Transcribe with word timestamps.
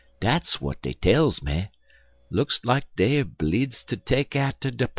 "Dat's 0.19 0.53
w'at 0.55 0.81
dey 0.81 0.93
tells 0.93 1.43
me. 1.43 1.67
Look 2.31 2.49
like 2.65 2.87
dey 2.95 3.19
er 3.19 3.23
bleedzd 3.25 3.85
ter 3.87 3.97
take 3.97 4.35
atter 4.35 4.71
der 4.71 4.87
pa." 4.87 4.89